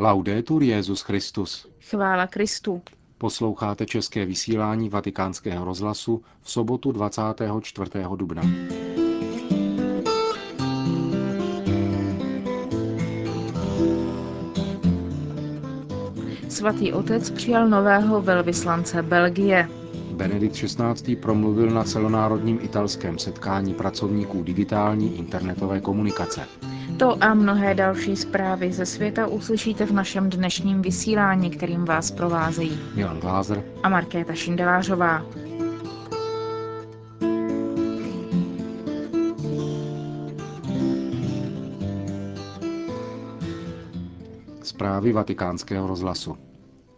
Laudetur 0.00 0.62
Jezus 0.62 1.00
Christus. 1.02 1.66
Chvála 1.80 2.26
Kristu. 2.26 2.82
Posloucháte 3.18 3.86
české 3.86 4.26
vysílání 4.26 4.88
Vatikánského 4.88 5.64
rozhlasu 5.64 6.22
v 6.42 6.50
sobotu 6.50 6.92
24. 6.92 7.90
dubna. 8.16 8.42
Svatý 16.48 16.92
otec 16.92 17.30
přijal 17.30 17.68
nového 17.68 18.22
velvyslance 18.22 19.02
Belgie. 19.02 19.68
Benedikt 20.12 20.54
XVI. 20.54 21.16
promluvil 21.16 21.70
na 21.70 21.84
celonárodním 21.84 22.58
italském 22.62 23.18
setkání 23.18 23.74
pracovníků 23.74 24.42
digitální 24.42 25.18
internetové 25.18 25.80
komunikace. 25.80 26.46
To 26.96 27.24
a 27.24 27.34
mnohé 27.34 27.74
další 27.74 28.16
zprávy 28.16 28.72
ze 28.72 28.86
světa 28.86 29.26
uslyšíte 29.26 29.86
v 29.86 29.90
našem 29.92 30.30
dnešním 30.30 30.82
vysílání, 30.82 31.50
kterým 31.50 31.84
vás 31.84 32.10
provázejí 32.10 32.80
Milan 32.94 33.18
Glázer 33.20 33.64
a 33.82 33.88
Markéta 33.88 34.34
Šindelářová. 34.34 35.22
Zprávy 44.62 45.12
vatikánského 45.12 45.86
rozhlasu. 45.86 46.36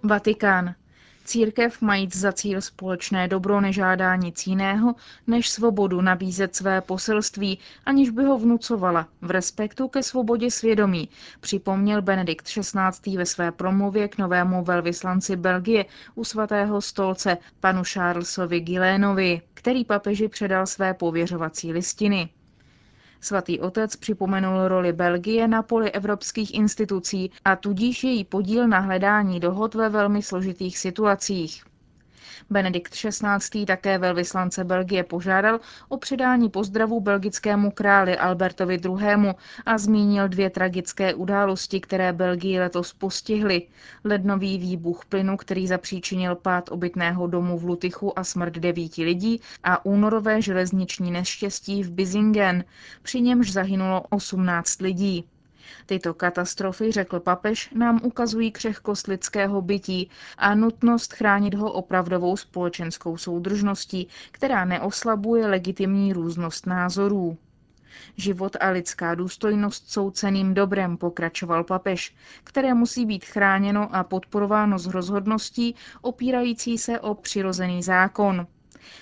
Vatikán. 0.02 0.74
Církev 1.24 1.80
majíc 1.82 2.16
za 2.16 2.32
cíl 2.32 2.60
společné 2.60 3.28
dobro 3.28 3.60
nežádá 3.60 4.16
nic 4.16 4.46
jiného, 4.46 4.94
než 5.26 5.50
svobodu 5.50 6.00
nabízet 6.00 6.56
své 6.56 6.80
poselství, 6.80 7.58
aniž 7.86 8.10
by 8.10 8.24
ho 8.24 8.38
vnucovala, 8.38 9.08
v 9.22 9.30
respektu 9.30 9.88
ke 9.88 10.02
svobodě 10.02 10.50
svědomí, 10.50 11.08
připomněl 11.40 12.02
Benedikt 12.02 12.46
XVI. 12.46 13.16
ve 13.16 13.26
své 13.26 13.52
promluvě 13.52 14.08
k 14.08 14.18
novému 14.18 14.64
velvyslanci 14.64 15.36
Belgie 15.36 15.84
u 16.14 16.24
svatého 16.24 16.80
stolce, 16.80 17.38
panu 17.60 17.82
Charlesovi 17.92 18.60
Gilénovi, 18.60 19.40
který 19.54 19.84
papeži 19.84 20.28
předal 20.28 20.66
své 20.66 20.94
pověřovací 20.94 21.72
listiny. 21.72 22.28
Svatý 23.20 23.60
otec 23.60 23.96
připomenul 23.96 24.68
roli 24.68 24.92
Belgie 24.92 25.48
na 25.48 25.62
poli 25.62 25.90
evropských 25.90 26.54
institucí 26.54 27.30
a 27.44 27.56
tudíž 27.56 28.04
její 28.04 28.24
podíl 28.24 28.68
na 28.68 28.78
hledání 28.78 29.40
dohod 29.40 29.74
ve 29.74 29.88
velmi 29.88 30.22
složitých 30.22 30.78
situacích. 30.78 31.69
Benedikt 32.50 32.92
XVI. 32.92 33.66
také 33.66 33.98
velvyslance 33.98 34.64
Belgie 34.64 35.04
požádal 35.04 35.60
o 35.88 35.96
předání 35.96 36.48
pozdravu 36.48 37.00
belgickému 37.00 37.70
králi 37.70 38.18
Albertovi 38.18 38.74
II. 38.84 39.34
a 39.66 39.78
zmínil 39.78 40.28
dvě 40.28 40.50
tragické 40.50 41.14
události, 41.14 41.80
které 41.80 42.12
Belgii 42.12 42.60
letos 42.60 42.92
postihly. 42.92 43.62
Lednový 44.04 44.58
výbuch 44.58 45.04
plynu, 45.04 45.36
který 45.36 45.66
zapříčinil 45.66 46.34
pád 46.34 46.70
obytného 46.70 47.26
domu 47.26 47.58
v 47.58 47.64
Lutychu 47.64 48.18
a 48.18 48.24
smrt 48.24 48.54
devíti 48.54 49.04
lidí 49.04 49.40
a 49.62 49.84
únorové 49.84 50.42
železniční 50.42 51.10
neštěstí 51.10 51.82
v 51.82 51.90
Bizingen, 51.90 52.64
při 53.02 53.20
němž 53.20 53.52
zahynulo 53.52 54.02
18 54.10 54.80
lidí. 54.80 55.24
Tyto 55.86 56.14
katastrofy, 56.14 56.92
řekl 56.92 57.20
papež, 57.20 57.70
nám 57.74 58.00
ukazují 58.02 58.52
křehkost 58.52 59.06
lidského 59.06 59.62
bytí 59.62 60.10
a 60.38 60.54
nutnost 60.54 61.12
chránit 61.12 61.54
ho 61.54 61.72
opravdovou 61.72 62.36
společenskou 62.36 63.16
soudržností, 63.16 64.08
která 64.30 64.64
neoslabuje 64.64 65.46
legitimní 65.46 66.12
různost 66.12 66.66
názorů. 66.66 67.38
Život 68.16 68.56
a 68.60 68.68
lidská 68.70 69.14
důstojnost 69.14 69.90
jsou 69.90 70.10
ceným 70.10 70.54
dobrem, 70.54 70.96
pokračoval 70.96 71.64
papež, 71.64 72.14
které 72.44 72.74
musí 72.74 73.06
být 73.06 73.24
chráněno 73.24 73.94
a 73.96 74.04
podporováno 74.04 74.78
z 74.78 74.86
rozhodností 74.86 75.74
opírající 76.00 76.78
se 76.78 77.00
o 77.00 77.14
přirozený 77.14 77.82
zákon. 77.82 78.46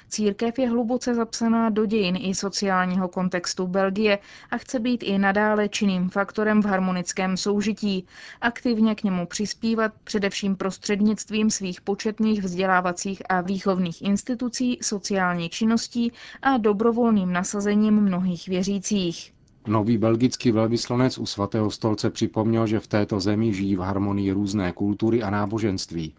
Církev 0.09 0.59
je 0.59 0.69
hluboce 0.69 1.15
zapsaná 1.15 1.71
do 1.71 1.87
dějin 1.87 2.16
i 2.21 2.34
sociálního 2.34 3.09
kontextu 3.09 3.66
Belgie 3.66 4.19
a 4.50 4.59
chce 4.59 4.78
být 4.78 5.03
i 5.03 5.19
nadále 5.19 5.69
činným 5.69 6.11
faktorem 6.11 6.62
v 6.62 6.66
harmonickém 6.66 7.37
soužití, 7.37 8.06
aktivně 8.41 8.94
k 8.94 9.03
němu 9.03 9.27
přispívat 9.27 9.93
především 10.05 10.56
prostřednictvím 10.56 11.50
svých 11.50 11.81
početných 11.81 12.43
vzdělávacích 12.43 13.22
a 13.28 13.41
výchovných 13.41 14.03
institucí, 14.03 14.78
sociální 14.83 15.49
činností 15.49 16.12
a 16.43 16.56
dobrovolným 16.56 17.33
nasazením 17.33 17.94
mnohých 17.94 18.49
věřících. 18.49 19.33
Nový 19.67 19.99
belgický 19.99 20.53
velvyslanec 20.53 21.19
u 21.19 21.27
svatého 21.27 21.71
stolce 21.71 22.11
připomněl, 22.11 22.67
že 22.67 22.81
v 22.81 22.87
této 22.87 23.21
zemi 23.21 23.55
žijí 23.55 23.77
v 23.77 23.81
harmonii 23.81 24.33
různé 24.33 24.72
kultury 24.72 25.22
a 25.22 25.31
náboženství. 25.31 26.15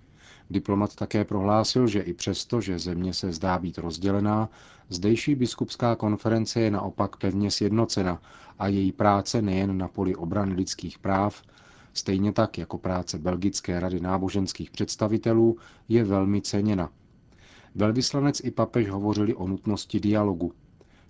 Diplomat 0.50 0.96
také 0.96 1.26
prohlásil, 1.26 1.88
že 1.88 2.00
i 2.00 2.14
přesto, 2.14 2.62
že 2.62 2.80
země 2.80 3.14
se 3.14 3.32
zdá 3.32 3.60
být 3.60 3.78
rozdělená, 3.78 4.50
zdejší 4.90 5.36
biskupská 5.36 5.96
konference 5.96 6.62
je 6.62 6.72
naopak 6.72 7.18
pevně 7.18 7.52
sjednocena 7.52 8.22
a 8.60 8.68
její 8.68 8.92
práce 8.92 9.42
nejen 9.42 9.78
na 9.78 9.88
poli 9.88 10.16
obrany 10.16 10.54
lidských 10.54 11.00
práv, 11.00 11.42
stejně 11.94 12.34
tak 12.34 12.58
jako 12.58 12.78
práce 12.78 13.18
Belgické 13.18 13.80
rady 13.80 14.00
náboženských 14.00 14.72
představitelů, 14.72 15.58
je 15.90 16.04
velmi 16.04 16.42
ceněna. 16.42 16.90
Velvyslanec 17.76 18.42
i 18.44 18.52
papež 18.52 18.90
hovořili 18.90 19.36
o 19.36 19.48
nutnosti 19.48 20.00
dialogu. 20.00 20.54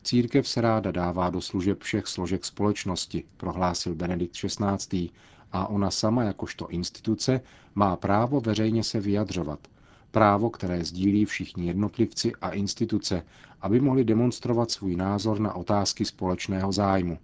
Církev 0.03 0.47
se 0.47 0.61
ráda 0.61 0.91
dává 0.91 1.29
do 1.29 1.41
služeb 1.41 1.83
všech 1.83 2.07
složek 2.07 2.45
společnosti, 2.45 3.23
prohlásil 3.37 3.95
Benedikt 3.95 4.33
XVI 4.33 5.09
a 5.51 5.67
ona 5.67 5.91
sama 5.91 6.23
jakožto 6.23 6.67
instituce 6.67 7.41
má 7.75 7.95
právo 7.95 8.41
veřejně 8.41 8.83
se 8.83 8.99
vyjadřovat. 8.99 9.59
Právo, 10.11 10.49
které 10.49 10.83
sdílí 10.83 11.25
všichni 11.25 11.67
jednotlivci 11.67 12.31
a 12.41 12.49
instituce, 12.49 13.23
aby 13.61 13.79
mohli 13.79 14.03
demonstrovat 14.03 14.71
svůj 14.71 14.95
názor 14.95 15.39
na 15.39 15.53
otázky 15.53 16.05
společného 16.05 16.71
zájmu. 16.71 17.17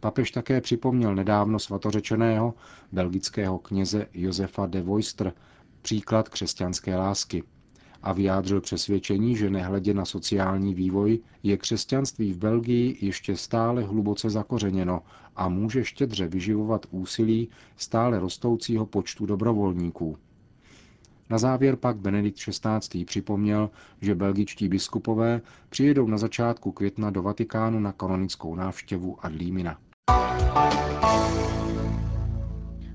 Papež 0.00 0.30
také 0.30 0.60
připomněl 0.60 1.14
nedávno 1.14 1.58
svatořečeného 1.58 2.54
belgického 2.92 3.58
kněze 3.58 4.06
Josefa 4.14 4.66
de 4.66 4.82
Voister 4.82 5.32
příklad 5.82 6.28
křesťanské 6.28 6.96
lásky 6.96 7.42
a 8.02 8.12
vyjádřil 8.12 8.60
přesvědčení, 8.60 9.36
že 9.36 9.50
nehledě 9.50 9.94
na 9.94 10.04
sociální 10.04 10.74
vývoj 10.74 11.18
je 11.42 11.56
křesťanství 11.56 12.32
v 12.32 12.38
Belgii 12.38 12.98
ještě 13.00 13.36
stále 13.36 13.82
hluboce 13.82 14.30
zakořeněno 14.30 15.02
a 15.36 15.48
může 15.48 15.84
štědře 15.84 16.26
vyživovat 16.28 16.86
úsilí 16.90 17.48
stále 17.76 18.20
rostoucího 18.20 18.86
počtu 18.86 19.26
dobrovolníků. 19.26 20.18
Na 21.30 21.38
závěr 21.38 21.76
pak 21.76 21.96
Benedikt 21.96 22.38
XVI. 22.38 23.04
připomněl, 23.04 23.70
že 24.00 24.14
belgičtí 24.14 24.68
biskupové 24.68 25.40
přijedou 25.68 26.06
na 26.06 26.18
začátku 26.18 26.72
května 26.72 27.10
do 27.10 27.22
Vatikánu 27.22 27.80
na 27.80 27.92
kanonickou 27.92 28.54
návštěvu 28.54 29.24
Adlímina. 29.24 29.78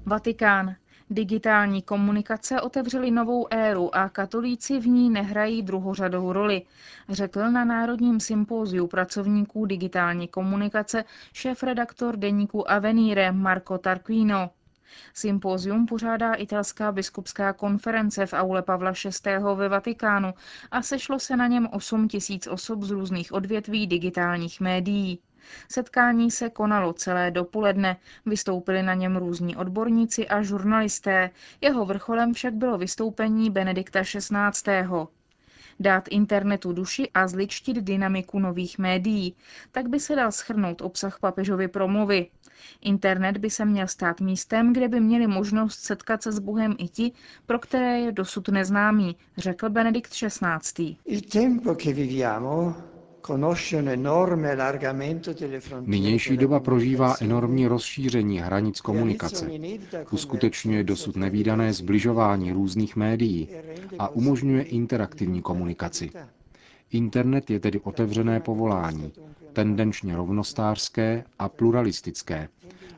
Vatikán. 0.06 0.76
Digitální 1.10 1.82
komunikace 1.82 2.62
otevřely 2.62 3.12
novou 3.12 3.48
éru 3.50 3.96
a 3.96 4.10
katolíci 4.10 4.80
v 4.80 4.88
ní 4.88 5.10
nehrají 5.10 5.64
druhořadou 5.64 6.34
roli, 6.34 6.62
řekl 7.10 7.52
na 7.52 7.66
Národním 7.66 8.20
sympóziu 8.20 8.88
pracovníků 8.88 9.66
digitální 9.66 10.28
komunikace 10.28 11.04
šéf-redaktor 11.34 12.18
deníku 12.18 12.72
Avenire 12.72 13.32
Marco 13.32 13.78
Tarquino. 13.78 14.50
Sympózium 15.14 15.86
pořádá 15.86 16.34
italská 16.34 16.92
biskupská 16.92 17.54
konference 17.54 18.26
v 18.26 18.34
aule 18.34 18.62
Pavla 18.62 18.92
VI. 19.26 19.32
ve 19.56 19.70
Vatikánu 19.70 20.34
a 20.72 20.82
sešlo 20.82 21.20
se 21.20 21.38
na 21.38 21.48
něm 21.48 21.68
8 21.72 22.08
tisíc 22.08 22.48
osob 22.48 22.84
z 22.84 22.92
různých 22.92 23.34
odvětví 23.34 23.88
digitálních 23.88 24.62
médií. 24.62 25.20
Setkání 25.72 26.32
se 26.32 26.50
konalo 26.50 26.94
celé 26.94 27.32
dopoledne, 27.32 27.98
vystoupili 28.26 28.84
na 28.84 28.94
něm 28.94 29.18
různí 29.18 29.56
odborníci 29.56 30.28
a 30.28 30.42
žurnalisté, 30.42 31.30
jeho 31.62 31.86
vrcholem 31.86 32.34
však 32.34 32.54
bylo 32.54 32.78
vystoupení 32.78 33.50
Benedikta 33.50 34.04
XVI. 34.04 34.88
Dát 35.80 36.08
internetu 36.12 36.74
duši 36.74 37.10
a 37.14 37.28
zličtit 37.28 37.78
dynamiku 37.78 38.40
nových 38.40 38.80
médií, 38.80 39.36
tak 39.72 39.90
by 39.90 40.00
se 40.00 40.16
dal 40.16 40.32
schrnout 40.32 40.82
obsah 40.82 41.20
papežovy 41.20 41.68
promluvy. 41.68 42.28
Internet 42.82 43.38
by 43.38 43.50
se 43.50 43.66
měl 43.66 43.88
stát 43.88 44.22
místem, 44.22 44.74
kde 44.74 44.88
by 44.88 45.00
měli 45.00 45.28
možnost 45.28 45.80
setkat 45.80 46.24
se 46.24 46.32
s 46.32 46.40
Bohem 46.40 46.76
i 46.78 46.88
ti, 46.88 47.12
pro 47.46 47.60
které 47.60 48.00
je 48.00 48.12
dosud 48.12 48.50
neznámý, 48.50 49.16
řekl 49.38 49.70
Benedikt 49.70 50.12
XVI. 50.12 50.96
Il 51.06 51.22
tempo 51.22 51.76
che 51.76 51.94
viviamo 51.94 52.76
Nynější 55.86 56.38
doba 56.38 56.60
prožívá 56.60 57.16
enormní 57.22 57.68
rozšíření 57.68 58.40
hranic 58.40 58.82
komunikace, 58.82 59.50
uskutečňuje 60.12 60.84
dosud 60.84 61.16
nevýdané 61.16 61.74
zbližování 61.74 62.52
různých 62.52 62.96
médií 62.96 63.48
a 64.00 64.08
umožňuje 64.10 64.64
interaktivní 64.64 65.42
komunikaci. 65.42 66.10
Internet 66.92 67.50
je 67.50 67.60
tedy 67.60 67.80
otevřené 67.80 68.40
povolání, 68.40 69.12
tendenčně 69.54 70.16
rovnostářské 70.16 71.24
a 71.40 71.50
pluralistické, 71.50 72.48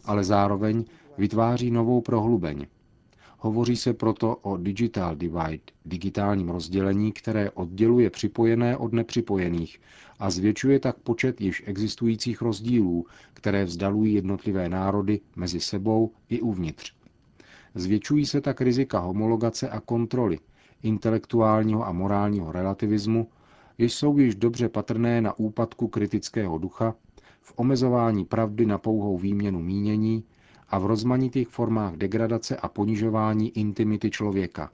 ale 0.06 0.24
zároveň 0.24 0.86
vytváří 1.18 1.72
novou 1.72 2.02
prohlubeň. 2.02 2.66
Hovoří 3.42 3.76
se 3.78 3.94
proto 3.94 4.36
o 4.36 4.58
digital 4.58 5.16
divide, 5.16 5.64
digitálním 5.86 6.50
rozdělení, 6.50 7.12
které 7.12 7.52
odděluje 7.52 8.10
připojené 8.10 8.78
od 8.78 8.94
nepřipojených 8.94 9.82
a 10.20 10.30
zvětšuje 10.30 10.80
tak 10.80 10.98
počet 11.00 11.42
již 11.42 11.64
existujících 11.66 12.42
rozdílů, 12.42 13.06
které 13.34 13.66
vzdalují 13.66 14.14
jednotlivé 14.14 14.70
národy 14.70 15.22
mezi 15.36 15.60
sebou 15.60 16.12
i 16.30 16.42
uvnitř. 16.42 16.94
Zvětšují 17.76 18.26
se 18.26 18.42
tak 18.42 18.62
rizika 18.62 19.00
homologace 19.00 19.70
a 19.70 19.80
kontroly, 19.80 20.40
intelektuálního 20.84 21.88
a 21.88 21.92
morálního 21.92 22.52
relativismu, 22.52 23.28
jež 23.78 23.94
jsou 23.94 24.18
již 24.18 24.36
dobře 24.36 24.70
patrné 24.70 25.22
na 25.22 25.40
úpadku 25.40 25.88
kritického 25.88 26.58
ducha, 26.58 26.96
v 27.42 27.54
omezování 27.56 28.26
pravdy 28.26 28.66
na 28.66 28.78
pouhou 28.78 29.18
výměnu 29.18 29.60
mínění 29.62 30.24
a 30.70 30.80
v 30.80 30.86
rozmanitých 30.86 31.48
formách 31.48 31.94
degradace 31.96 32.58
a 32.58 32.68
ponižování 32.68 33.58
intimity 33.58 34.10
člověka. 34.12 34.72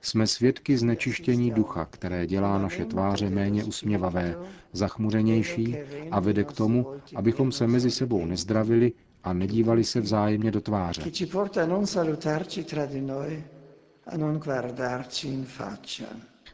Jsme 0.00 0.26
svědky 0.26 0.78
znečištění 0.78 1.50
ducha, 1.50 1.84
které 1.84 2.26
dělá 2.26 2.58
naše 2.58 2.84
tváře 2.84 3.30
méně 3.30 3.64
usměvavé, 3.64 4.36
zachmuřenější 4.72 5.76
a 6.10 6.20
vede 6.20 6.44
k 6.44 6.52
tomu, 6.52 6.86
abychom 7.16 7.52
se 7.52 7.66
mezi 7.66 7.90
sebou 7.90 8.26
nezdravili 8.26 8.92
a 9.24 9.32
nedívali 9.32 9.84
se 9.84 10.00
vzájemně 10.00 10.50
do 10.50 10.60
tváře. 10.60 11.02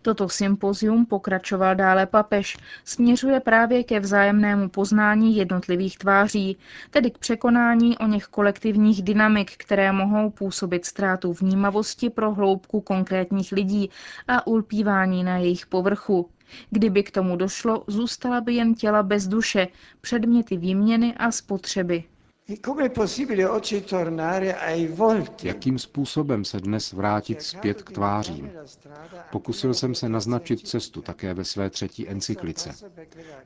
Toto 0.04 0.28
sympozium, 0.28 1.06
pokračoval 1.06 1.74
dále 1.74 2.06
papež, 2.06 2.56
směřuje 2.84 3.40
právě 3.40 3.84
ke 3.84 4.00
vzájemnému 4.00 4.68
poznání 4.68 5.36
jednotlivých 5.36 5.98
tváří, 5.98 6.56
tedy 6.90 7.10
k 7.10 7.18
překonání 7.18 7.98
o 7.98 8.06
něch 8.06 8.24
kolektivních 8.26 9.02
dynamik, 9.02 9.52
které 9.56 9.92
mohou 9.92 10.30
působit 10.30 10.84
ztrátu 10.84 11.32
vnímavosti 11.32 12.10
pro 12.10 12.34
hloubku 12.34 12.80
konkrétních 12.80 13.52
lidí 13.52 13.90
a 14.28 14.46
ulpívání 14.46 15.24
na 15.24 15.36
jejich 15.36 15.66
povrchu. 15.66 16.30
Kdyby 16.70 17.02
k 17.02 17.10
tomu 17.10 17.36
došlo, 17.36 17.84
zůstala 17.86 18.40
by 18.40 18.54
jen 18.54 18.74
těla 18.74 19.02
bez 19.02 19.26
duše, 19.28 19.68
předměty 20.00 20.56
výměny 20.56 21.14
a 21.14 21.30
spotřeby. 21.32 22.04
Jakým 25.42 25.78
způsobem 25.78 26.44
se 26.44 26.60
dnes 26.60 26.92
vrátit 26.92 27.42
zpět 27.42 27.82
k 27.82 27.90
tvářím? 27.92 28.50
Pokusil 29.32 29.74
jsem 29.74 29.94
se 29.94 30.08
naznačit 30.08 30.68
cestu 30.68 31.02
také 31.02 31.34
ve 31.34 31.44
své 31.44 31.70
třetí 31.70 32.08
encyklice. 32.08 32.70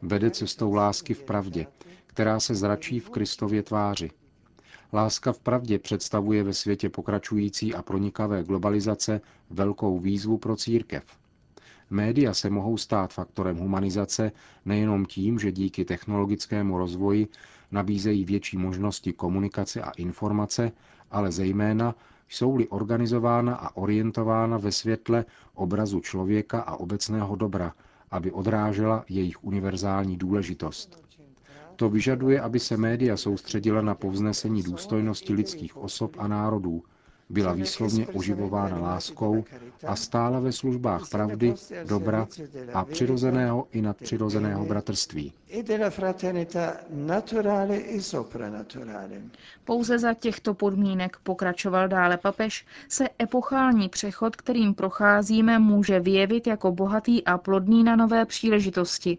Vede 0.02 0.30
cestou 0.30 0.72
lásky 0.74 1.14
v 1.14 1.22
pravdě, 1.22 1.66
která 2.06 2.40
se 2.40 2.54
zračí 2.54 3.00
v 3.00 3.10
Kristově 3.10 3.62
tváři. 3.62 4.10
Láska 4.92 5.32
v 5.32 5.38
pravdě 5.40 5.78
představuje 5.78 6.42
ve 6.42 6.54
světě 6.54 6.88
pokračující 6.88 7.74
a 7.74 7.82
pronikavé 7.82 8.42
globalizace 8.44 9.20
velkou 9.50 9.98
výzvu 9.98 10.38
pro 10.38 10.56
církev. 10.56 11.04
Média 11.90 12.34
se 12.34 12.50
mohou 12.50 12.76
stát 12.76 13.12
faktorem 13.12 13.56
humanizace 13.56 14.32
nejenom 14.64 15.06
tím, 15.06 15.38
že 15.38 15.52
díky 15.52 15.84
technologickému 15.84 16.78
rozvoji 16.78 17.28
nabízejí 17.72 18.24
větší 18.24 18.56
možnosti 18.58 19.12
komunikace 19.12 19.82
a 19.82 19.90
informace, 19.90 20.72
ale 21.10 21.32
zejména 21.32 21.94
jsou-li 22.28 22.68
organizována 22.68 23.54
a 23.54 23.76
orientována 23.76 24.58
ve 24.58 24.72
světle 24.72 25.24
obrazu 25.54 26.00
člověka 26.00 26.60
a 26.60 26.76
obecného 26.76 27.36
dobra, 27.36 27.74
aby 28.10 28.32
odrážela 28.32 29.04
jejich 29.08 29.44
univerzální 29.44 30.16
důležitost. 30.16 31.08
To 31.76 31.90
vyžaduje, 31.90 32.40
aby 32.40 32.60
se 32.60 32.76
média 32.76 33.16
soustředila 33.16 33.82
na 33.82 33.94
povznesení 33.94 34.62
důstojnosti 34.62 35.32
lidských 35.34 35.76
osob 35.76 36.16
a 36.18 36.28
národů, 36.28 36.82
byla 37.30 37.52
výslovně 37.52 38.06
oživována 38.06 38.78
láskou 38.78 39.44
a 39.86 39.96
stála 39.96 40.40
ve 40.40 40.52
službách 40.52 41.08
pravdy, 41.10 41.54
dobra 41.84 42.26
a 42.74 42.84
přirozeného 42.84 43.66
i 43.72 43.82
nadpřirozeného 43.82 44.64
bratrství. 44.64 45.32
Pouze 49.64 49.98
za 49.98 50.14
těchto 50.14 50.54
podmínek, 50.54 51.16
pokračoval 51.22 51.88
dále 51.88 52.16
papež, 52.16 52.66
se 52.88 53.08
epochální 53.22 53.88
přechod, 53.88 54.36
kterým 54.36 54.74
procházíme, 54.74 55.58
může 55.58 56.00
vyjevit 56.00 56.46
jako 56.46 56.72
bohatý 56.72 57.24
a 57.24 57.38
plodný 57.38 57.84
na 57.84 57.96
nové 57.96 58.24
příležitosti. 58.24 59.18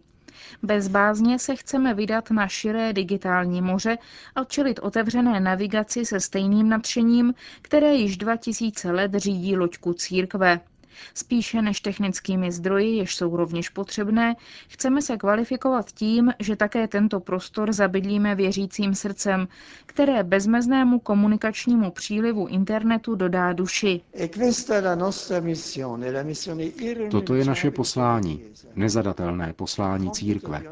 Bez 0.63 0.88
bázně 0.88 1.39
se 1.39 1.56
chceme 1.56 1.94
vydat 1.94 2.31
na 2.31 2.47
širé 2.47 2.94
digitální 2.94 3.62
moře 3.62 3.97
a 4.36 4.44
čelit 4.44 4.80
otevřené 4.80 5.39
navigaci 5.39 6.06
se 6.06 6.19
stejným 6.19 6.69
nadšením, 6.69 7.33
které 7.62 7.94
již 7.94 8.18
2000 8.18 8.91
let 8.91 9.12
řídí 9.15 9.57
loďku 9.57 9.94
církve. 9.94 10.59
Spíše 11.13 11.62
než 11.62 11.81
technickými 11.81 12.51
zdroji, 12.51 12.96
jež 12.98 13.16
jsou 13.16 13.36
rovněž 13.36 13.69
potřebné, 13.69 14.36
chceme 14.68 15.01
se 15.01 15.18
kvalifikovat 15.18 15.92
tím, 15.92 16.34
že 16.40 16.56
také 16.56 16.88
tento 16.88 17.19
prostor 17.19 17.74
zabydlíme 17.74 18.36
věřícím 18.36 18.96
srdcem, 18.96 19.48
které 19.86 20.24
bezmeznému 20.24 21.00
komunikačnímu 21.00 21.92
přílivu 21.92 22.48
internetu 22.48 23.16
dodá 23.16 23.54
duši. 23.54 24.01
Toto 27.12 27.36
je 27.36 27.46
naše 27.46 27.72
poslání, 27.72 28.42
nezadatelné 28.75 29.54
poslání 29.54 30.12
církve. 30.12 30.63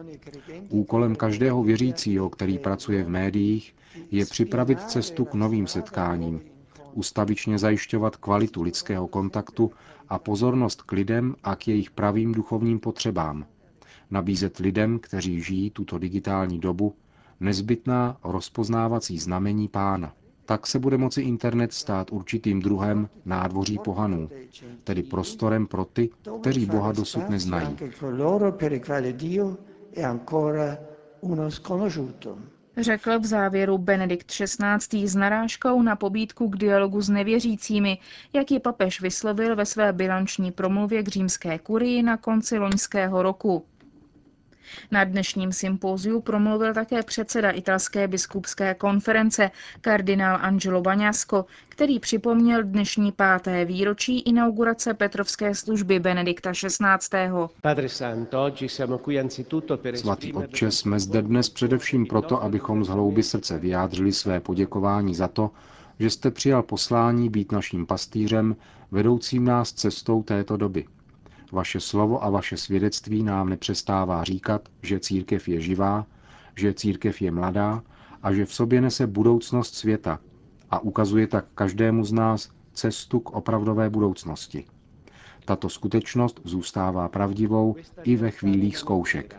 Úkolem 0.70 1.16
každého 1.16 1.64
věřícího, 1.64 2.30
který 2.30 2.58
pracuje 2.60 3.04
v 3.04 3.10
médiích, 3.10 3.76
je 4.12 4.26
připravit 4.26 4.82
cestu 4.82 5.26
k 5.26 5.34
novým 5.34 5.68
setkáním, 5.68 6.42
ustavičně 6.94 7.58
zajišťovat 7.58 8.16
kvalitu 8.16 8.64
lidského 8.64 9.08
kontaktu 9.08 9.72
a 10.10 10.20
pozornost 10.20 10.82
k 10.82 10.92
lidem 10.92 11.36
a 11.44 11.56
k 11.56 11.68
jejich 11.68 11.92
pravým 11.92 12.32
duchovním 12.32 12.80
potřebám. 12.80 13.46
Nabízet 14.12 14.58
lidem, 14.58 15.00
kteří 15.00 15.42
žijí 15.42 15.70
tuto 15.72 15.98
digitální 15.98 16.60
dobu, 16.60 16.94
nezbytná 17.40 18.18
rozpoznávací 18.24 19.20
znamení 19.20 19.68
pána. 19.68 20.14
Tak 20.46 20.68
se 20.68 20.80
bude 20.80 20.98
moci 20.98 21.22
internet 21.22 21.74
stát 21.74 22.12
určitým 22.12 22.60
druhem 22.62 23.10
nádvoří 23.26 23.78
pohanů, 23.84 24.30
tedy 24.84 25.04
prostorem 25.04 25.68
pro 25.68 25.86
ty, 25.86 26.10
kteří 26.42 26.66
Boha 26.66 26.92
dosud 26.92 27.30
neznají. 27.30 27.78
Řekl 32.78 33.20
v 33.20 33.26
závěru 33.26 33.78
Benedikt 33.78 34.32
XVI. 34.32 35.08
s 35.08 35.16
narážkou 35.16 35.82
na 35.82 35.96
pobídku 35.96 36.50
k 36.50 36.58
dialogu 36.58 37.02
s 37.02 37.10
nevěřícími, 37.10 37.98
jak 38.34 38.52
ji 38.52 38.60
papež 38.60 39.02
vyslovil 39.02 39.56
ve 39.56 39.66
své 39.66 39.94
bilanční 39.94 40.52
promluvě 40.52 41.04
k 41.04 41.08
římské 41.08 41.60
kurii 41.60 42.04
na 42.04 42.18
konci 42.18 42.58
loňského 42.58 43.24
roku. 43.24 43.66
Na 44.92 45.04
dnešním 45.04 45.52
sympóziu 45.52 46.22
promluvil 46.22 46.74
také 46.74 47.04
předseda 47.04 47.52
italské 47.52 48.08
biskupské 48.08 48.74
konference 48.74 49.52
kardinál 49.82 50.40
Angelo 50.42 50.82
Baňasko, 50.82 51.46
který 51.70 52.00
připomněl 52.00 52.64
dnešní 52.64 53.12
páté 53.12 53.66
výročí 53.66 54.20
inaugurace 54.20 54.94
Petrovské 54.94 55.56
služby 55.56 56.00
Benedikta 56.00 56.52
XVI. 56.52 57.30
Svatý 59.96 60.34
Otče, 60.34 60.72
jsme 60.72 61.00
zde 61.00 61.22
dnes 61.22 61.50
především 61.50 62.06
proto, 62.06 62.44
abychom 62.44 62.84
z 62.86 62.88
hlouby 62.88 63.24
srdce 63.24 63.58
vyjádřili 63.60 64.12
své 64.12 64.40
poděkování 64.40 65.16
za 65.16 65.28
to, 65.28 65.52
že 66.00 66.10
jste 66.10 66.32
přijal 66.32 66.64
poslání 66.64 67.30
být 67.30 67.52
naším 67.52 67.86
pastýřem, 67.86 68.56
vedoucím 68.92 69.46
nás 69.46 69.74
cestou 69.74 70.24
této 70.24 70.58
doby. 70.58 70.86
Vaše 71.52 71.80
slovo 71.80 72.24
a 72.24 72.30
vaše 72.30 72.58
svědectví 72.58 73.24
nám 73.24 73.50
nepřestává 73.50 74.24
říkat, 74.24 74.70
že 74.82 75.00
církev 75.00 75.48
je 75.48 75.62
živá, 75.62 76.06
že 76.56 76.74
církev 76.74 77.22
je 77.22 77.32
mladá 77.32 77.84
a 78.24 78.34
že 78.34 78.46
v 78.46 78.54
sobě 78.54 78.82
nese 78.82 79.08
budoucnost 79.08 79.76
světa 79.76 80.20
a 80.70 80.80
ukazuje 80.80 81.28
tak 81.28 81.46
každému 81.56 82.04
z 82.04 82.12
nás 82.12 82.50
cestu 82.74 83.20
k 83.20 83.32
opravdové 83.32 83.90
budoucnosti. 83.90 84.66
Tato 85.46 85.70
skutečnost 85.70 86.42
zůstává 86.44 87.10
pravdivou 87.10 87.76
i 88.04 88.16
ve 88.16 88.32
chvílích 88.32 88.78
zkoušek. 88.78 89.36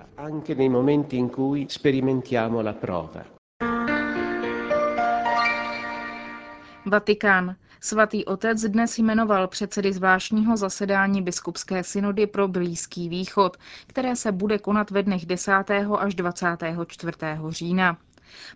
Vatikán. 6.86 7.56
Svatý 7.80 8.24
otec 8.24 8.60
dnes 8.62 8.98
jmenoval 8.98 9.48
předsedy 9.48 9.92
zvláštního 9.92 10.56
zasedání 10.56 11.22
biskupské 11.22 11.84
synody 11.84 12.26
pro 12.26 12.48
Blízký 12.48 13.08
východ, 13.08 13.56
které 13.86 14.16
se 14.16 14.32
bude 14.32 14.58
konat 14.58 14.90
ve 14.90 15.02
dnech 15.02 15.26
10. 15.26 15.52
až 15.98 16.14
24. 16.14 17.12
října. 17.48 17.98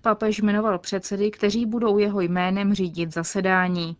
Papež 0.02 0.40
jmenoval 0.40 0.78
předsedy, 0.78 1.30
kteří 1.30 1.66
budou 1.66 1.98
jeho 1.98 2.20
jménem 2.20 2.74
řídit 2.74 3.14
zasedání. 3.14 3.96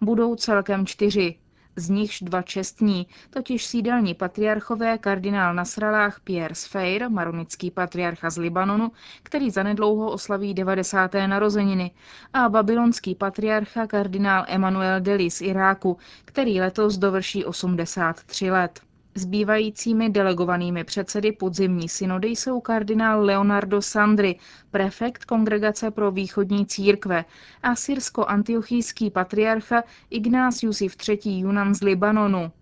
Budou 0.00 0.34
celkem 0.36 0.86
čtyři. 0.86 1.34
Z 1.78 1.88
nichž 1.90 2.20
dva 2.22 2.42
čestní, 2.42 3.06
totiž 3.30 3.66
sídelní 3.66 4.14
patriarchové 4.14 4.98
kardinál 4.98 5.54
Nasralách 5.54 6.20
Pierre 6.20 6.54
Sfeir, 6.54 7.10
maronický 7.10 7.70
patriarcha 7.70 8.30
z 8.30 8.38
Libanonu, 8.38 8.92
který 9.22 9.50
zanedlouho 9.50 10.12
oslaví 10.12 10.54
90. 10.54 11.14
narozeniny, 11.26 11.90
a 12.32 12.48
babylonský 12.48 13.14
patriarcha 13.14 13.86
kardinál 13.86 14.44
Emanuel 14.48 15.00
Deli 15.00 15.30
z 15.30 15.40
Iráku, 15.40 15.98
který 16.24 16.60
letos 16.60 16.98
dovrší 16.98 17.44
83 17.44 18.50
let. 18.50 18.87
Zbývajícími 19.14 20.10
delegovanými 20.10 20.84
předsedy 20.84 21.32
podzimní 21.32 21.88
synody 21.88 22.28
jsou 22.28 22.60
kardinál 22.60 23.24
Leonardo 23.24 23.82
Sandri, 23.82 24.38
prefekt 24.70 25.24
Kongregace 25.24 25.90
pro 25.90 26.10
východní 26.10 26.66
církve 26.66 27.24
a 27.62 27.74
syrsko-antiochijský 27.74 29.10
patriarcha 29.10 29.82
Ignác 30.10 30.62
Jusif 30.62 30.96
III. 31.08 31.38
Junan 31.40 31.74
z 31.74 31.82
Libanonu. 31.82 32.52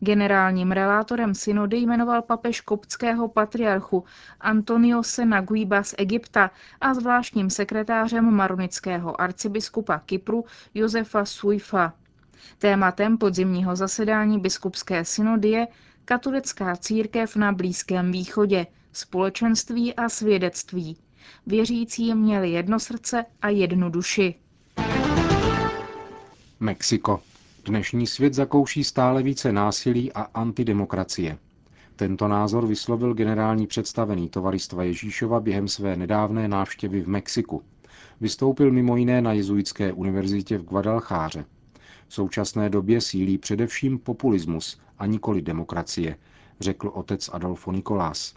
Generálním 0.00 0.72
relátorem 0.72 1.34
synody 1.34 1.76
jmenoval 1.76 2.22
papež 2.22 2.60
koptského 2.60 3.28
patriarchu 3.28 4.04
Antoniose 4.40 5.24
Naguiba 5.26 5.82
z 5.82 5.94
Egypta 5.98 6.50
a 6.80 6.94
zvláštním 6.94 7.50
sekretářem 7.50 8.34
maronického 8.34 9.20
arcibiskupa 9.20 9.98
Kypru 9.98 10.44
Josefa 10.74 11.24
Suifa. 11.24 11.92
Tématem 12.58 13.18
podzimního 13.18 13.76
zasedání 13.76 14.38
biskupské 14.38 15.04
synody 15.04 15.48
je 15.48 15.66
katolická 16.04 16.76
církev 16.76 17.36
na 17.36 17.52
Blízkém 17.52 18.12
východě, 18.12 18.66
společenství 18.92 19.94
a 19.94 20.08
svědectví. 20.08 20.96
Věřící 21.46 22.14
měli 22.14 22.50
jedno 22.50 22.80
srdce 22.80 23.24
a 23.42 23.48
jednu 23.48 23.90
duši. 23.90 24.34
Mexiko. 26.60 27.20
Dnešní 27.64 28.06
svět 28.06 28.34
zakouší 28.34 28.84
stále 28.84 29.22
více 29.22 29.52
násilí 29.52 30.12
a 30.12 30.22
antidemokracie. 30.22 31.38
Tento 31.96 32.28
názor 32.28 32.66
vyslovil 32.66 33.14
generální 33.14 33.66
představený 33.66 34.28
Tovaristva 34.28 34.82
Ježíšova 34.82 35.40
během 35.40 35.68
své 35.68 35.96
nedávné 35.96 36.48
návštěvy 36.48 37.00
v 37.00 37.08
Mexiku. 37.08 37.62
Vystoupil 38.20 38.72
mimo 38.72 38.96
jiné 38.96 39.22
na 39.22 39.32
Jezuitské 39.32 39.92
univerzitě 39.92 40.58
v 40.58 40.64
Guadalcháře. 40.64 41.44
V 42.12 42.14
současné 42.14 42.70
době 42.70 43.00
sílí 43.00 43.38
především 43.38 43.98
populismus 43.98 44.80
a 44.98 45.06
nikoli 45.06 45.42
demokracie, 45.42 46.16
řekl 46.60 46.90
otec 46.94 47.30
Adolfo 47.32 47.72
Nikolás. 47.72 48.34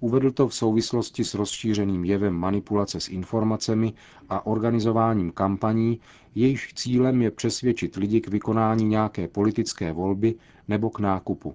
Uvedl 0.00 0.30
to 0.30 0.48
v 0.48 0.54
souvislosti 0.54 1.24
s 1.24 1.34
rozšířeným 1.34 2.04
jevem 2.04 2.34
manipulace 2.34 3.00
s 3.00 3.08
informacemi 3.08 3.92
a 4.28 4.46
organizováním 4.46 5.32
kampaní, 5.32 6.00
jejíž 6.34 6.72
cílem 6.74 7.22
je 7.22 7.30
přesvědčit 7.30 7.96
lidi 7.96 8.20
k 8.20 8.28
vykonání 8.28 8.84
nějaké 8.84 9.28
politické 9.28 9.92
volby 9.92 10.34
nebo 10.68 10.90
k 10.90 10.98
nákupu. 11.00 11.54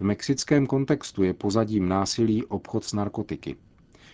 V 0.00 0.04
mexickém 0.04 0.66
kontextu 0.66 1.22
je 1.22 1.34
pozadím 1.34 1.88
násilí 1.88 2.44
obchod 2.44 2.84
s 2.84 2.92
narkotiky. 2.92 3.56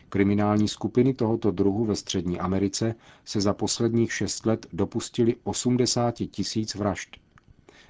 Kriminální 0.09 0.69
skupiny 0.69 1.15
tohoto 1.15 1.51
druhu 1.51 1.85
ve 1.85 1.97
Střední 1.97 2.41
Americe 2.41 2.95
se 3.25 3.41
za 3.41 3.55
posledních 3.55 4.13
šest 4.13 4.47
let 4.47 4.67
dopustili 4.73 5.37
80 5.45 6.15
tisíc 6.31 6.75
vražd. 6.75 7.17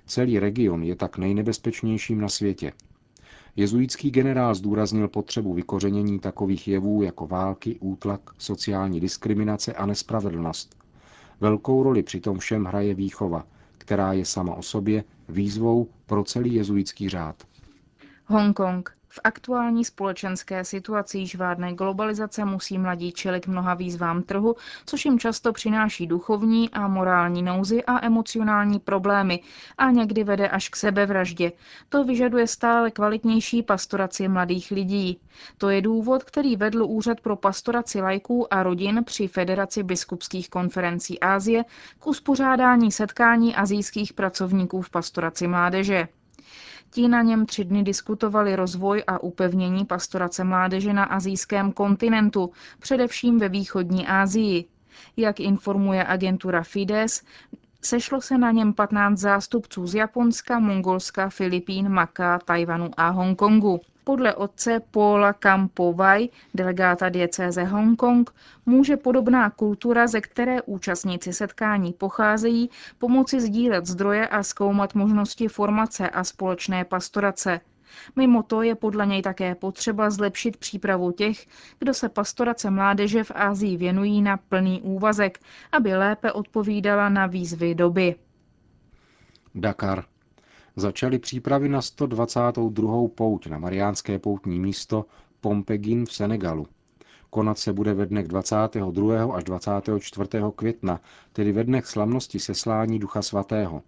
Celý 0.07 0.39
region 0.39 0.83
je 0.83 0.97
tak 0.97 1.19
nejnebezpečnějším 1.19 2.21
na 2.21 2.29
světě. 2.29 2.73
Jezuitský 3.57 4.11
generál 4.11 4.55
zdůraznil 4.55 5.09
potřebu 5.09 5.55
vykořenění 5.55 6.19
takových 6.19 6.69
jevů 6.69 7.03
jako 7.03 7.27
války, 7.27 7.77
útlak, 7.81 8.21
sociální 8.39 9.01
diskriminace 9.01 9.73
a 9.73 9.87
nespravedlnost. 9.87 10.77
Velkou 11.41 11.83
roli 11.83 12.03
při 12.03 12.21
tom 12.21 12.39
všem 12.39 12.65
hraje 12.65 12.95
výchova, 12.95 13.47
která 13.79 14.13
je 14.13 14.25
sama 14.25 14.55
o 14.55 14.63
sobě 14.63 15.05
výzvou 15.29 15.89
pro 16.07 16.25
celý 16.25 16.55
jezuitský 16.55 17.09
řád. 17.09 17.43
Hongkong. 18.27 18.98
V 19.11 19.21
aktuální 19.25 19.85
společenské 19.85 20.65
situaci 20.65 21.19
již 21.19 21.37
vádne 21.37 21.73
globalizace 21.75 22.45
musí 22.45 22.79
mladí 22.79 23.12
čelit 23.12 23.47
mnoha 23.47 23.75
výzvám 23.75 24.23
trhu, 24.23 24.57
což 24.87 25.05
jim 25.05 25.19
často 25.19 25.53
přináší 25.53 26.07
duchovní 26.07 26.71
a 26.71 26.88
morální 26.88 27.43
nouzy 27.43 27.85
a 27.85 28.07
emocionální 28.07 28.79
problémy 28.79 29.41
a 29.79 29.91
někdy 29.91 30.25
vede 30.25 30.49
až 30.49 30.69
k 30.69 30.77
sebevraždě. 30.77 31.53
To 31.88 32.05
vyžaduje 32.05 32.47
stále 32.47 32.91
kvalitnější 32.91 33.62
pastoraci 33.62 34.29
mladých 34.29 34.71
lidí. 34.71 35.21
To 35.59 35.69
je 35.69 35.83
důvod, 35.83 36.25
který 36.25 36.57
vedl 36.57 36.85
Úřad 36.85 37.21
pro 37.21 37.37
pastoraci 37.37 38.00
lajků 38.00 38.55
a 38.55 38.62
rodin 38.62 39.05
při 39.05 39.29
Federaci 39.29 39.83
biskupských 39.83 40.50
konferencí 40.50 41.21
Ázie 41.21 41.65
k 41.99 42.07
uspořádání 42.07 42.93
setkání 42.93 43.57
azijských 43.57 44.12
pracovníků 44.12 44.83
v 44.83 44.91
pastoraci 44.91 45.47
mládeže. 45.47 46.09
Ti 46.90 47.09
na 47.09 47.23
něm 47.23 47.47
tři 47.47 47.64
dny 47.64 47.83
diskutovali 47.83 48.57
rozvoj 48.57 49.04
a 49.07 49.23
upevnění 49.23 49.85
pastorace 49.85 50.45
mládeže 50.45 50.92
na 50.92 51.04
azijském 51.04 51.73
kontinentu, 51.73 52.50
především 52.78 53.38
ve 53.38 53.49
východní 53.49 54.07
Asii. 54.07 54.64
Jak 55.16 55.40
informuje 55.40 56.04
agentura 56.04 56.62
Fides, 56.62 57.23
Sešlo 57.83 58.21
se 58.21 58.38
na 58.38 58.50
něm 58.50 58.73
15 58.73 59.18
zástupců 59.18 59.87
z 59.87 59.95
Japonska, 59.95 60.59
Mongolska, 60.59 61.28
Filipín, 61.30 61.88
Maka, 61.88 62.38
Tajvanu 62.38 62.90
a 62.97 63.09
Hongkongu. 63.09 63.80
Podle 64.09 64.35
otce 64.35 64.81
Paula 64.91 65.33
Kampovai, 65.33 66.29
delegáta 66.55 67.09
diecéze 67.09 67.65
Hongkong, 67.65 68.35
může 68.67 68.97
podobná 68.97 69.50
kultura, 69.50 70.07
ze 70.07 70.21
které 70.21 70.62
účastníci 70.62 71.33
setkání 71.33 71.93
pocházejí, 71.93 72.71
pomoci 72.99 73.41
sdílet 73.41 73.87
zdroje 73.87 74.29
a 74.29 74.43
zkoumat 74.43 74.95
možnosti 74.95 75.49
formace 75.49 76.11
a 76.11 76.25
společné 76.25 76.85
pastorace. 76.85 77.61
Mimo 78.17 78.43
to 78.43 78.62
je 78.62 78.75
podle 78.75 79.07
něj 79.07 79.23
také 79.23 79.55
potřeba 79.55 80.11
zlepšit 80.11 80.57
přípravu 80.57 81.12
těch, 81.12 81.47
kdo 81.79 81.95
se 81.95 82.09
pastorace 82.09 82.71
mládeže 82.71 83.25
v 83.25 83.33
Ázii 83.35 83.77
věnují 83.77 84.23
na 84.23 84.37
plný 84.37 84.83
úvazek, 84.83 85.38
aby 85.73 85.97
lépe 85.97 86.33
odpovídala 86.33 87.09
na 87.09 87.27
výzvy 87.27 87.75
doby. 87.75 88.15
Dakar. 89.55 90.05
Začaly 90.79 91.19
přípravy 91.19 91.69
na 91.69 91.83
122. 91.83 93.09
pouť 93.15 93.47
na 93.47 93.59
mariánské 93.59 94.19
poutní 94.19 94.61
místo 94.61 95.05
Pompegin 95.41 96.07
v 96.07 96.13
Senegalu. 96.13 96.67
Konat 97.31 97.59
se 97.59 97.73
bude 97.73 97.95
ve 97.95 98.07
dnech 98.07 98.29
22. 98.29 99.35
až 99.35 99.45
24. 99.45 100.29
května, 100.57 101.01
tedy 101.33 101.53
ve 101.53 101.65
dnech 101.65 101.87
slavnosti 101.87 102.41
seslání 102.41 102.99
Ducha 102.99 103.23
Svatého. 103.23 103.83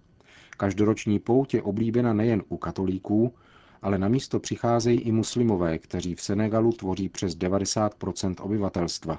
Každoroční 0.57 1.19
pout 1.19 1.55
je 1.55 1.63
oblíbena 1.63 2.13
nejen 2.13 2.43
u 2.49 2.57
katolíků, 2.57 3.35
ale 3.83 3.99
na 3.99 4.09
místo 4.09 4.41
přicházejí 4.41 5.01
i 5.01 5.13
muslimové, 5.13 5.79
kteří 5.79 6.15
v 6.15 6.23
Senegalu 6.23 6.73
tvoří 6.73 7.09
přes 7.09 7.37
90% 7.37 8.35
obyvatelstva. 8.41 9.19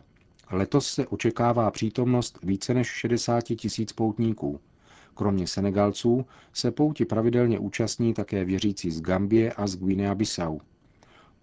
Letos 0.52 0.94
se 0.94 1.08
očekává 1.08 1.72
přítomnost 1.72 2.40
více 2.44 2.74
než 2.74 2.88
60 2.88 3.42
tisíc 3.42 3.94
poutníků. 3.94 4.60
Kromě 5.14 5.48
Senegalců 5.48 6.26
se 6.54 6.72
pouti 6.72 7.06
pravidelně 7.06 7.60
účastní 7.60 8.14
také 8.14 8.46
věřící 8.46 8.92
z 8.92 9.02
Gambie 9.02 9.54
a 9.54 9.68
z 9.68 9.78
Guinea-Bissau. 9.78 10.60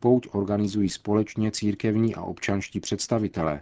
Pouť 0.01 0.29
organizují 0.33 0.89
společně 0.89 1.51
církevní 1.51 2.15
a 2.15 2.23
občanští 2.23 2.81
představitelé. 2.81 3.61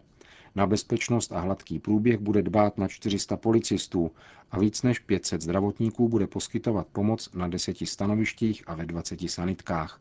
Na 0.55 0.67
bezpečnost 0.67 1.33
a 1.33 1.41
hladký 1.41 1.79
průběh 1.79 2.19
bude 2.19 2.43
dbát 2.43 2.79
na 2.79 2.89
400 2.89 3.37
policistů 3.37 4.11
a 4.51 4.59
víc 4.59 4.83
než 4.83 4.99
500 4.99 5.43
zdravotníků 5.43 6.09
bude 6.09 6.27
poskytovat 6.27 6.87
pomoc 6.93 7.31
na 7.35 7.49
deseti 7.49 7.87
stanovištích 7.87 8.63
a 8.67 8.75
ve 8.75 8.87
20 8.87 9.31
sanitkách. 9.31 10.01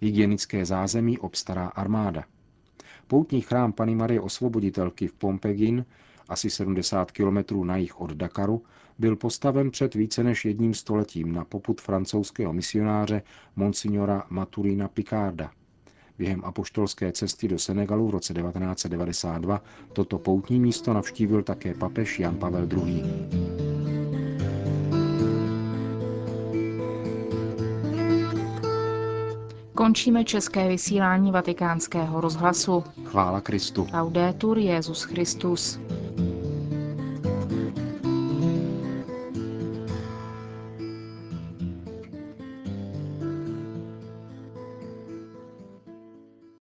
Hygienické 0.00 0.64
zázemí 0.64 1.18
obstará 1.18 1.66
armáda. 1.66 2.24
Poutní 3.06 3.40
chrám 3.40 3.72
Pany 3.72 3.94
Marie 3.94 4.20
Osvoboditelky 4.20 5.08
v 5.08 5.12
Pompegin, 5.12 5.84
asi 6.30 6.50
70 6.50 7.10
kilometrů 7.10 7.64
na 7.64 7.76
jih 7.76 8.00
od 8.00 8.12
Dakaru, 8.12 8.62
byl 8.98 9.16
postaven 9.16 9.70
před 9.70 9.94
více 9.94 10.24
než 10.24 10.44
jedním 10.44 10.74
stoletím 10.74 11.32
na 11.32 11.44
poput 11.44 11.80
francouzského 11.80 12.52
misionáře 12.52 13.22
Monsignora 13.56 14.24
Maturina 14.30 14.88
Picarda. 14.88 15.50
Během 16.18 16.44
apoštolské 16.44 17.12
cesty 17.12 17.48
do 17.48 17.58
Senegalu 17.58 18.06
v 18.06 18.10
roce 18.10 18.34
1992 18.34 19.62
toto 19.92 20.18
poutní 20.18 20.60
místo 20.60 20.92
navštívil 20.92 21.42
také 21.42 21.74
papež 21.74 22.20
Jan 22.20 22.36
Pavel 22.36 22.68
II. 22.72 23.04
Končíme 29.74 30.24
české 30.24 30.68
vysílání 30.68 31.32
vatikánského 31.32 32.20
rozhlasu. 32.20 32.84
Chvála 33.04 33.40
Kristu. 33.40 33.86
Laudetur 33.94 34.58
Jezus 34.58 35.02
Christus. 35.02 35.80